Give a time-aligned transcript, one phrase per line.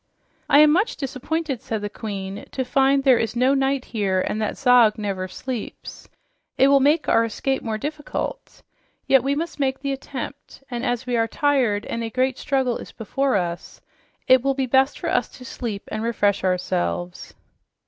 [0.49, 4.41] "I am much disappointed," said the Queen, "to find there is no night here and
[4.41, 6.09] that Zog never sleeps.
[6.57, 8.63] It will make our escape more difficult.
[9.05, 12.77] Yet we must make the attempt, and as we are tired and a great struggle
[12.79, 13.79] is before us,
[14.27, 17.35] it will be best for us to sleep and refresh ourselves."